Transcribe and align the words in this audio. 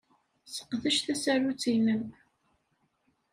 Sseqdec 0.45 0.97
tasarut-nnem. 1.05 2.03